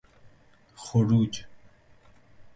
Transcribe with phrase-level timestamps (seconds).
[0.81, 1.33] خروج